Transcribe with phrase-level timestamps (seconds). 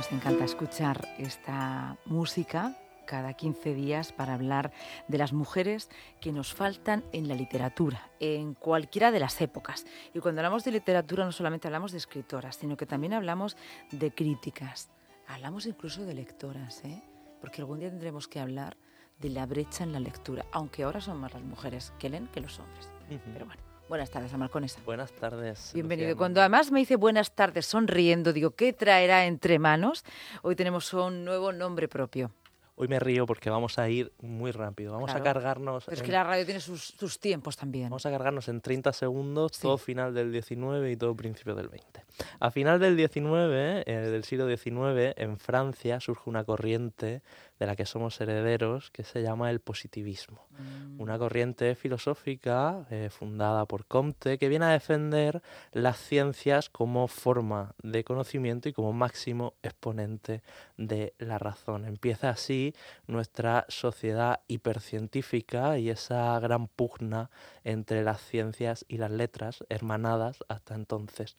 [0.00, 4.72] Nos encanta escuchar esta música cada 15 días para hablar
[5.08, 5.90] de las mujeres
[6.22, 9.84] que nos faltan en la literatura, en cualquiera de las épocas.
[10.14, 13.58] Y cuando hablamos de literatura no solamente hablamos de escritoras, sino que también hablamos
[13.90, 14.88] de críticas,
[15.28, 17.02] hablamos incluso de lectoras, ¿eh?
[17.42, 18.78] porque algún día tendremos que hablar
[19.18, 22.40] de la brecha en la lectura, aunque ahora son más las mujeres que leen que
[22.40, 22.88] los hombres.
[23.06, 23.69] Pero bueno.
[23.90, 24.78] Buenas tardes, Amalconesa.
[24.86, 25.72] Buenas tardes.
[25.74, 26.16] Bienvenido.
[26.16, 30.04] Cuando además me dice buenas tardes sonriendo, digo, ¿qué traerá entre manos?
[30.42, 32.30] Hoy tenemos un nuevo nombre propio.
[32.76, 34.92] Hoy me río porque vamos a ir muy rápido.
[34.92, 35.86] Vamos a cargarnos.
[35.86, 37.90] Pero es que la radio tiene sus, tiempos también.
[37.90, 42.04] Vamos a cargarnos en 30 segundos, todo final del 19 y todo principio del 20.
[42.38, 47.22] A final del 19, eh, del siglo XIX, en Francia surge una corriente
[47.60, 50.46] de la que somos herederos que se llama el positivismo.
[50.58, 51.00] Mm.
[51.00, 55.42] Una corriente filosófica eh, fundada por Comte que viene a defender
[55.72, 60.42] las ciencias como forma de conocimiento y como máximo exponente
[60.78, 61.84] de la razón.
[61.84, 62.74] Empieza así
[63.06, 67.30] nuestra sociedad hipercientífica y esa gran pugna
[67.62, 71.36] entre las ciencias y las letras, hermanadas hasta entonces.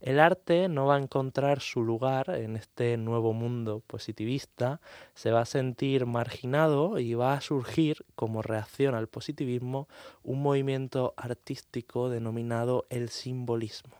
[0.00, 4.80] El arte no va a encontrar su lugar en este nuevo mundo positivista,
[5.14, 9.88] se va a sentir marginado y va a surgir, como reacción al positivismo,
[10.22, 13.96] un movimiento artístico denominado el simbolismo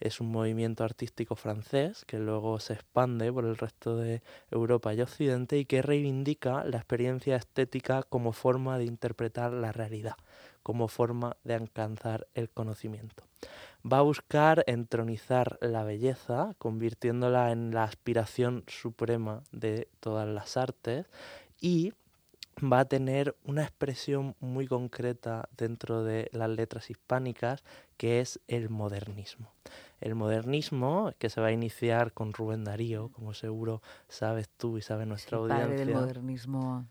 [0.00, 5.00] es un movimiento artístico francés que luego se expande por el resto de Europa y
[5.00, 10.16] Occidente y que reivindica la experiencia estética como forma de interpretar la realidad,
[10.62, 13.24] como forma de alcanzar el conocimiento.
[13.86, 21.06] Va a buscar entronizar la belleza, convirtiéndola en la aspiración suprema de todas las artes
[21.60, 21.92] y
[22.62, 27.64] va a tener una expresión muy concreta dentro de las letras hispánicas
[27.96, 29.52] que es el modernismo.
[30.00, 34.82] El modernismo, que se va a iniciar con Rubén Darío, como seguro sabes tú y
[34.82, 35.66] sabe nuestra audiencia.
[35.66, 36.86] Padre del modernismo.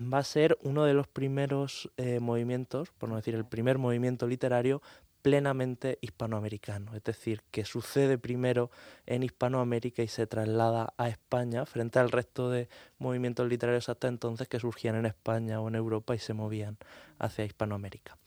[0.00, 4.26] Va a ser uno de los primeros eh, movimientos, por no decir el primer movimiento
[4.26, 4.80] literario
[5.24, 8.70] plenamente hispanoamericano, es decir, que sucede primero
[9.06, 12.68] en Hispanoamérica y se traslada a España frente al resto de
[12.98, 16.76] movimientos literarios hasta entonces que surgían en España o en Europa y se movían
[17.18, 18.18] hacia Hispanoamérica.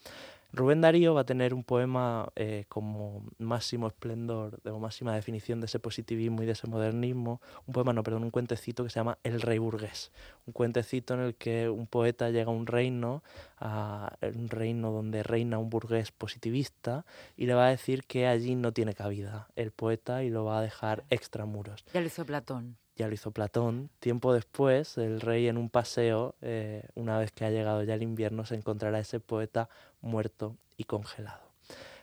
[0.57, 5.67] Rubén Darío va a tener un poema eh, como máximo esplendor, de máxima definición de
[5.67, 9.17] ese positivismo y de ese modernismo, un poema, no, perdón, un cuentecito que se llama
[9.23, 10.11] El Rey Burgués,
[10.45, 13.23] un cuentecito en el que un poeta llega a un reino,
[13.59, 18.55] a un reino donde reina un burgués positivista y le va a decir que allí
[18.55, 21.85] no tiene cabida el poeta y lo va a dejar extramuros.
[21.93, 23.89] Ya lo hizo Platón ya lo hizo Platón.
[23.99, 28.03] Tiempo después, el rey en un paseo, eh, una vez que ha llegado ya el
[28.03, 29.69] invierno, se encontrará ese poeta
[30.01, 31.47] muerto y congelado.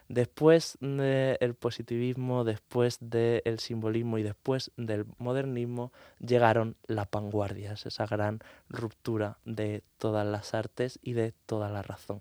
[0.09, 8.41] Después del positivismo, después del simbolismo y después del modernismo, llegaron las vanguardias, esa gran
[8.69, 12.21] ruptura de todas las artes y de toda la razón.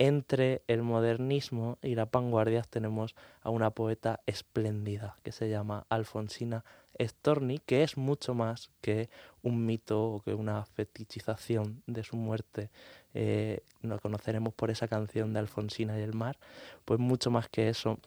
[0.00, 6.64] Entre el modernismo y las vanguardias tenemos a una poeta espléndida que se llama Alfonsina
[7.00, 9.10] Storni, que es mucho más que
[9.42, 12.70] un mito o que una fetichización de su muerte.
[13.12, 16.38] Eh, lo conoceremos por esa canción de Alfonsina y el mar,
[16.84, 17.98] pues mucho más que eso.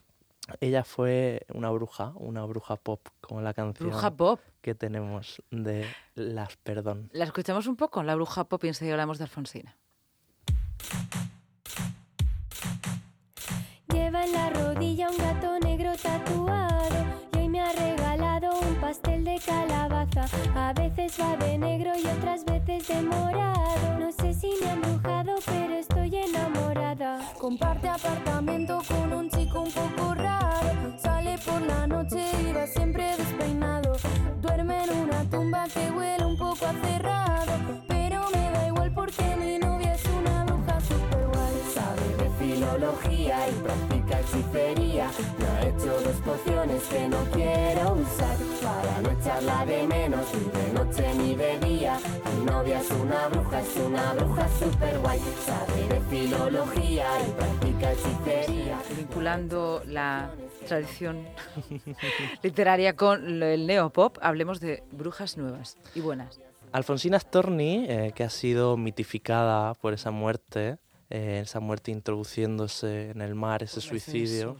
[0.60, 4.40] Ella fue una bruja, una bruja pop, como la canción ¿Bruja pop?
[4.60, 7.10] que tenemos de Las Perdón.
[7.12, 9.76] La escuchamos un poco, la bruja pop, y enseguida hablamos de Alfonsina.
[14.12, 20.24] Lleva en la rodilla un gato negro tatuado me ha regalado un pastel de calabaza.
[20.54, 23.98] A veces va de negro y otras veces de morado.
[23.98, 27.20] No sé si me ha embrujado, pero estoy enamorada.
[27.38, 30.96] Comparte apartamento con un chico un poco raro.
[30.96, 33.92] Sale por la noche y va siempre despeinado.
[34.40, 37.52] Duerme en una tumba que huele un poco a cerrado.
[37.86, 39.71] Pero me da igual porque mi novia
[42.72, 45.10] de filología y practica hechicería
[45.62, 51.14] hecho dos pociones que no quiero usar para no echarla de menos ni de noche
[51.14, 51.98] ni de día.
[52.38, 57.92] Mi novia es una bruja, es una bruja super guay, sabe de filología y practica
[57.92, 58.78] hechicería.
[58.96, 60.30] Vinculando la
[60.66, 61.26] tradición
[62.42, 66.40] literaria con el neopop, hablemos de brujas nuevas y buenas.
[66.72, 70.78] Alfonsina Storni, eh, que ha sido mitificada por esa muerte,
[71.14, 74.56] eh, esa muerte introduciéndose en el mar, ese suicidio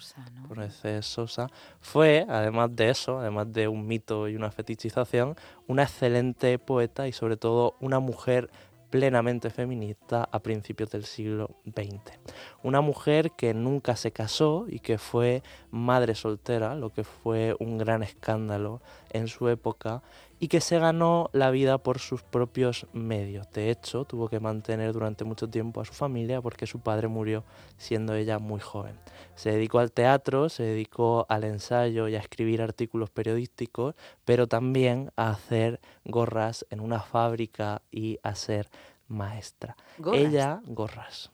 [0.47, 1.49] por Mercedes Sosa,
[1.81, 5.35] fue, además de eso, además de un mito y una fetichización,
[5.67, 8.51] una excelente poeta y sobre todo una mujer
[8.91, 12.19] plenamente feminista a principios del siglo XX.
[12.63, 17.79] Una mujer que nunca se casó y que fue madre soltera, lo que fue un
[17.79, 20.03] gran escándalo en su época,
[20.43, 23.49] y que se ganó la vida por sus propios medios.
[23.53, 27.45] De hecho, tuvo que mantener durante mucho tiempo a su familia porque su padre murió
[27.77, 28.99] siendo ella muy joven.
[29.37, 33.95] Se dedicó al teatro, se dedicó al ensayo y a escribir artículos periodísticos,
[34.25, 38.69] pero también a hacer gorras en una fábrica y a ser
[39.07, 39.77] maestra.
[40.13, 41.31] Ella, gorras.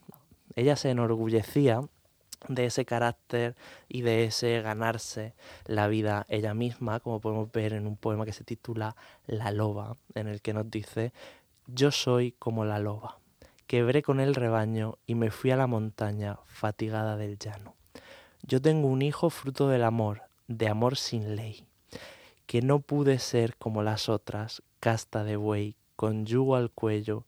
[0.55, 1.81] Ella se enorgullecía
[2.47, 3.57] de ese carácter
[3.89, 5.35] y de ese ganarse
[5.67, 8.97] la vida ella misma, como podemos ver en un poema que se titula
[9.27, 11.13] La loba, en el que nos dice,
[11.67, 13.19] yo soy como la loba,
[13.67, 17.75] quebré con el rebaño y me fui a la montaña fatigada del llano.
[18.43, 21.67] Yo tengo un hijo fruto del amor, de amor sin ley,
[22.47, 27.25] que no pude ser como las otras, casta de buey, con yugo al cuello,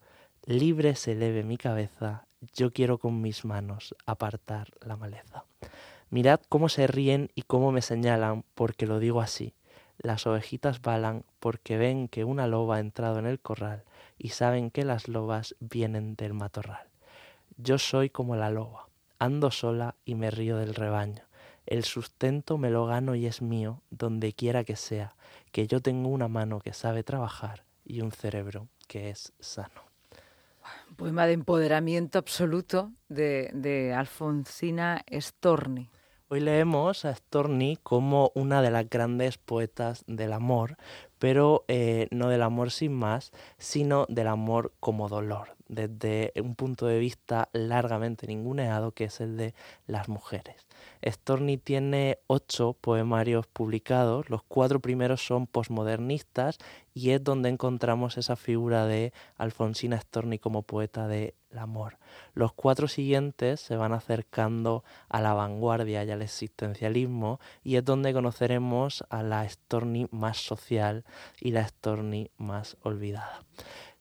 [0.46, 2.24] libre se eleve mi cabeza
[2.54, 5.44] yo quiero con mis manos apartar la maleza.
[6.10, 9.54] Mirad cómo se ríen y cómo me señalan porque lo digo así.
[9.98, 13.84] Las ovejitas balan porque ven que una loba ha entrado en el corral
[14.19, 16.88] y saben que las lobas vienen del matorral.
[17.58, 18.88] Yo soy como la loba,
[19.19, 21.25] ando sola y me río del rebaño.
[21.66, 25.14] El sustento me lo gano y es mío, donde quiera que sea,
[25.52, 29.89] que yo tengo una mano que sabe trabajar y un cerebro que es sano.
[31.00, 35.88] Poema de empoderamiento absoluto de, Alfonsina Storni.
[36.29, 40.76] Hoy leemos a Storni como una de las grandes poetas del amor,
[41.19, 46.87] pero eh, no del amor sin más, sino del amor como dolor, desde un punto
[46.87, 49.55] de vista largamente ninguneado, que es el de
[49.87, 50.67] las mujeres.
[51.06, 56.58] Storni tiene ocho poemarios publicados, los cuatro primeros son posmodernistas
[56.93, 61.99] y es donde encontramos esa figura de Alfonsina Storni como poeta del amor.
[62.34, 68.12] Los cuatro siguientes se van acercando a la vanguardia y al existencialismo y es donde
[68.12, 71.05] conoceremos a la Storni más social
[71.40, 73.44] y la Storni más olvidada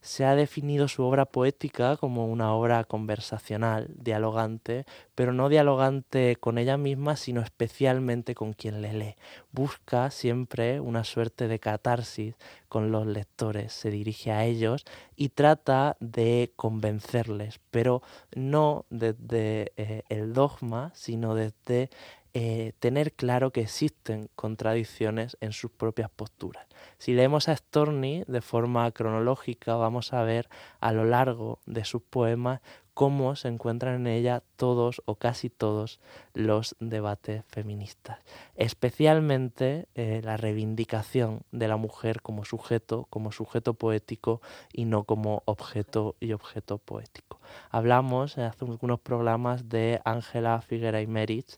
[0.00, 6.58] se ha definido su obra poética como una obra conversacional, dialogante, pero no dialogante con
[6.58, 9.16] ella misma, sino especialmente con quien le lee.
[9.52, 12.34] Busca siempre una suerte de catarsis
[12.68, 14.84] con los lectores, se dirige a ellos
[15.16, 18.00] y trata de convencerles, pero
[18.34, 21.90] no desde eh, el dogma, sino desde
[22.34, 26.66] eh, tener claro que existen contradicciones en sus propias posturas.
[26.98, 30.48] Si leemos a Storni de forma cronológica, vamos a ver
[30.80, 32.60] a lo largo de sus poemas
[32.94, 36.00] cómo se encuentran en ella todos o casi todos
[36.34, 38.18] los debates feministas,
[38.56, 44.42] especialmente eh, la reivindicación de la mujer como sujeto, como sujeto poético
[44.72, 47.29] y no como objeto y objeto poético.
[47.70, 51.56] Hablamos hace algunos programas de Ángela Figuera y Meritz.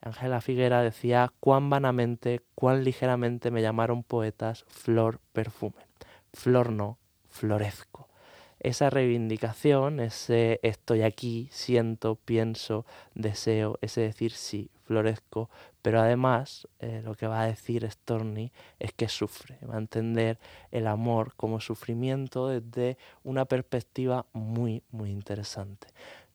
[0.00, 5.86] Ángela Figuera decía cuán vanamente, cuán ligeramente me llamaron poetas flor perfume.
[6.32, 6.98] Flor no,
[7.28, 8.09] florezco
[8.60, 15.50] esa reivindicación, ese estoy aquí, siento, pienso, deseo, ese decir sí, florezco,
[15.82, 20.38] pero además eh, lo que va a decir Storni es que sufre, va a entender
[20.70, 25.88] el amor como sufrimiento desde una perspectiva muy, muy interesante.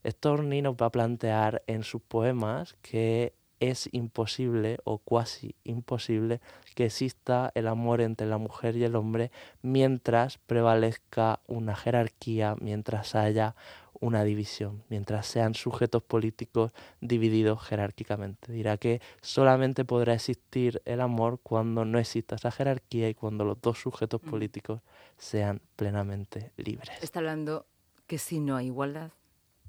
[0.06, 6.42] Storni nos va a plantear en sus poemas que es imposible o cuasi imposible
[6.76, 9.32] que exista el amor entre la mujer y el hombre
[9.62, 13.56] mientras prevalezca una jerarquía, mientras haya
[14.00, 16.72] una división, mientras sean sujetos políticos
[17.02, 18.52] divididos jerárquicamente.
[18.52, 23.60] Dirá que solamente podrá existir el amor cuando no exista esa jerarquía y cuando los
[23.62, 24.30] dos sujetos mm.
[24.30, 24.82] políticos
[25.18, 26.92] sean plenamente libres.
[27.02, 27.66] Está hablando
[28.06, 29.12] que si no hay igualdad,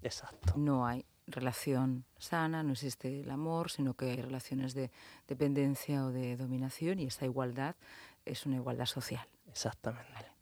[0.03, 0.55] Exacto.
[0.57, 4.91] no hay relación sana, no existe el amor, sino que hay relaciones de
[5.29, 7.75] dependencia o de dominación y esa igualdad
[8.25, 9.27] es una igualdad social.
[9.49, 10.37] Exactamente.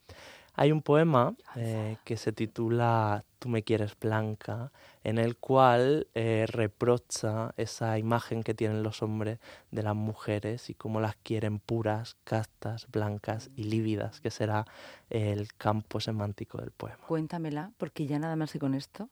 [0.57, 4.71] Hay un poema eh, que se titula Tú me quieres blanca,
[5.03, 9.41] en el cual eh, reprocha esa imagen que tienen los hombres
[9.73, 14.65] de las mujeres y cómo las quieren puras, castas, blancas y lívidas, que será
[15.11, 17.05] el campo semántico del poema.
[17.09, 19.11] Cuéntamela, porque ya nada más que con esto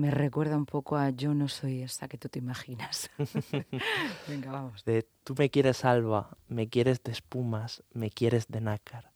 [0.00, 3.10] me recuerda un poco a Yo no soy esa que tú te imaginas.
[4.28, 4.84] Venga, vamos.
[4.84, 9.12] De tú me quieres alba, me quieres de espumas, me quieres de nácar,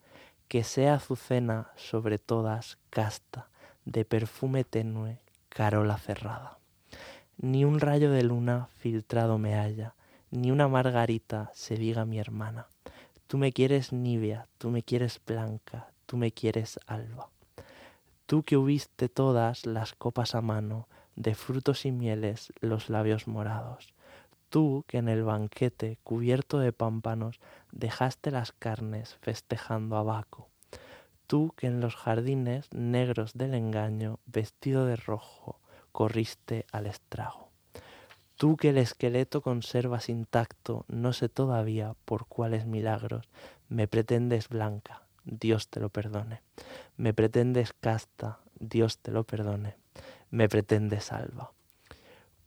[0.46, 3.48] que sea azucena sobre todas casta,
[3.86, 6.58] de perfume tenue, carola cerrada.
[7.38, 9.94] Ni un rayo de luna filtrado me halla,
[10.30, 12.66] ni una margarita se diga mi hermana.
[13.26, 17.30] Tú me quieres nibia, tú me quieres blanca, tú me quieres alba
[18.26, 23.92] Tú que hubiste todas las copas a mano, de frutos y mieles los labios morados.
[24.48, 27.38] Tú que en el banquete cubierto de pámpanos
[27.70, 30.48] dejaste las carnes festejando a Baco.
[31.26, 35.60] Tú que en los jardines negros del engaño, vestido de rojo,
[35.92, 37.50] corriste al estrago.
[38.36, 43.28] Tú que el esqueleto conservas intacto, no sé todavía por cuáles milagros,
[43.68, 46.42] me pretendes blanca, Dios te lo perdone.
[46.96, 49.76] Me pretendes casta, Dios te lo perdone.
[50.30, 51.52] Me pretendes salva.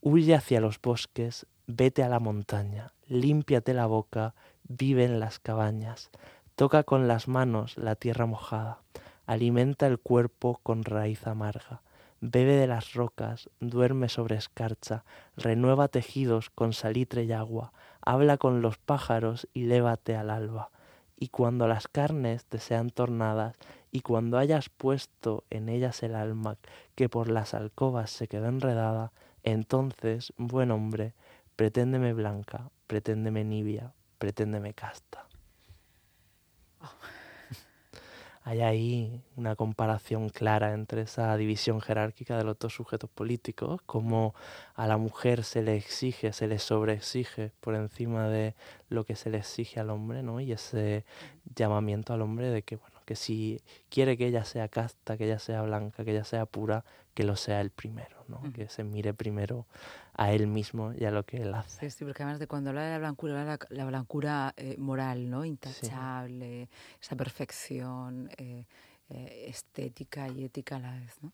[0.01, 6.11] Huye hacia los bosques, vete a la montaña, límpiate la boca, vive en las cabañas,
[6.55, 8.81] toca con las manos la tierra mojada,
[9.25, 11.81] alimenta el cuerpo con raíz amarga,
[12.21, 15.03] bebe de las rocas, duerme sobre escarcha,
[15.35, 20.69] renueva tejidos con salitre y agua, habla con los pájaros y lévate al alba
[21.17, 23.55] y cuando las carnes te sean tornadas,
[23.91, 26.57] y cuando hayas puesto en ellas el alma
[26.95, 29.11] que por las alcobas se quedó enredada,
[29.43, 31.13] entonces, buen hombre,
[31.55, 35.25] preténdeme blanca, preténdeme nibia, preténdeme casta.
[38.47, 44.35] Hay ahí una comparación clara entre esa división jerárquica de los dos sujetos políticos, como
[44.73, 48.55] a la mujer se le exige, se le sobreexige por encima de
[48.87, 50.39] lo que se le exige al hombre, ¿no?
[50.39, 51.03] Y ese
[51.55, 55.39] llamamiento al hombre de que, bueno, que si quiere que ella sea casta, que ella
[55.39, 56.83] sea blanca, que ella sea pura,
[57.13, 58.41] que lo sea el primero, ¿no?
[58.51, 59.65] Que se mire primero
[60.13, 61.89] a él mismo y a lo que él hace.
[61.89, 65.45] Sí, porque además de cuando habla de la blancura, la, la blancura eh, moral, ¿no?
[65.45, 66.67] Intachable,
[67.01, 68.65] esa perfección eh,
[69.09, 71.31] eh, estética y ética a la vez, ¿no?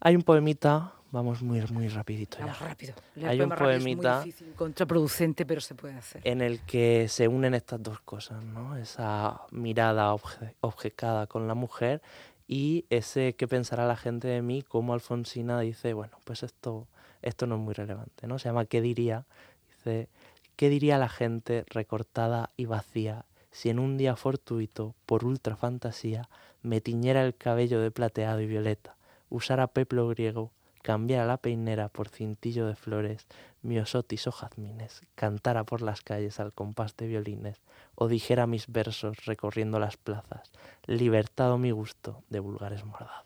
[0.00, 2.94] Hay un poemita, vamos muy, muy rapidito vamos rápido.
[3.24, 4.10] Hay un poemita...
[4.10, 6.20] Es muy difícil, contraproducente, pero se puede hacer.
[6.24, 8.76] En el que se unen estas dos cosas, ¿no?
[8.76, 10.14] Esa mirada
[10.60, 12.02] obcecada con la mujer
[12.46, 16.88] y ese que pensará la gente de mí, como Alfonsina dice, bueno, pues esto,
[17.20, 18.38] esto no es muy relevante, ¿no?
[18.38, 19.26] Se llama ¿Qué diría?
[19.68, 20.08] Dice,
[20.56, 26.28] ¿qué diría la gente recortada y vacía si en un día fortuito, por ultra fantasía,
[26.62, 28.96] me tiñera el cabello de plateado y violeta?
[29.30, 33.26] Usara peplo griego, cambiara la peinera por cintillo de flores,
[33.62, 37.60] miosotis o jazmines, cantara por las calles al compás de violines,
[37.94, 40.50] o dijera mis versos recorriendo las plazas,
[40.86, 43.24] libertado mi gusto de vulgares mordazas.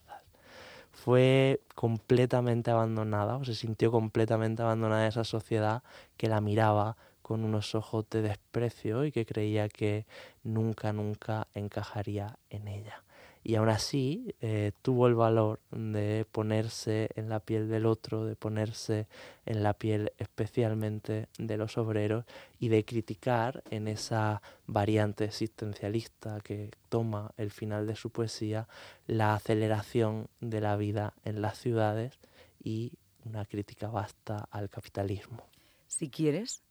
[0.91, 5.83] Fue completamente abandonada, o se sintió completamente abandonada esa sociedad
[6.17, 10.07] que la miraba con unos ojos de desprecio y que creía que
[10.43, 13.03] nunca, nunca encajaría en ella
[13.45, 18.37] y aún así eh, tuvo el valor de ponerse en la piel del otro, de
[18.37, 19.09] ponerse
[19.47, 22.25] en la piel especialmente de los obreros
[22.61, 28.69] y de criticar en esa variante existencialista que toma el final de su poesía
[29.07, 32.19] la aceleración de la vida en las ciudades
[32.63, 32.93] y
[33.25, 35.45] una crítica vasta al capitalismo.
[35.89, 36.63] Si quieres,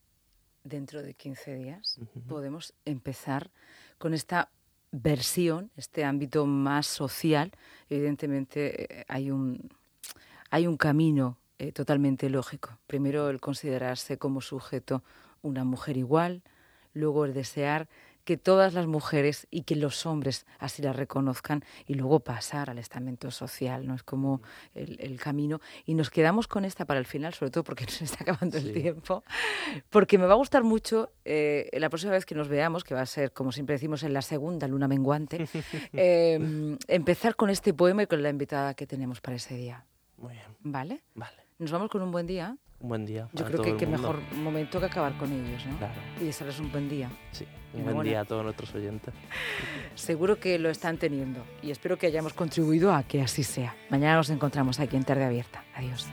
[0.63, 3.51] dentro de 15 días podemos empezar
[3.97, 4.49] con esta
[4.91, 7.51] versión, este ámbito más social,
[7.89, 9.69] evidentemente eh, hay un,
[10.49, 12.77] hay un camino eh, totalmente lógico.
[12.87, 15.03] Primero el considerarse como sujeto
[15.41, 16.43] una mujer igual,
[16.93, 17.87] luego el desear
[18.23, 22.77] que todas las mujeres y que los hombres así la reconozcan y luego pasar al
[22.77, 23.95] estamento social, ¿no?
[23.95, 24.41] Es como
[24.73, 25.59] el, camino.
[25.85, 28.73] Y nos quedamos con esta para el final, sobre todo porque nos está acabando el
[28.73, 29.23] tiempo,
[29.89, 33.01] porque me va a gustar mucho eh, la próxima vez que nos veamos, que va
[33.01, 35.47] a ser, como siempre decimos, en la segunda luna menguante,
[35.93, 39.85] em, empezar con este poema y con la invitada que tenemos para ese día.
[40.17, 40.45] Muy bien.
[40.61, 41.01] ¿Vale?
[41.15, 41.37] Vale.
[41.59, 42.57] Nos vamos con un buen día.
[42.81, 43.27] Un buen día.
[43.33, 45.77] Yo creo que qué mejor momento que acabar con ellos, ¿no?
[45.77, 45.93] Claro.
[46.19, 47.09] Y desearles un buen día.
[47.31, 49.13] Sí, un buen día a todos nuestros oyentes.
[49.95, 53.75] Seguro que lo están teniendo y espero que hayamos contribuido a que así sea.
[53.89, 55.63] Mañana nos encontramos aquí en Tarde Abierta.
[55.75, 56.07] Adiós.